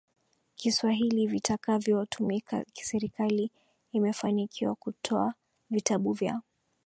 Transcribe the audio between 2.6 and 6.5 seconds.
kiserikali Imefanikiwa kutoa vitabu vya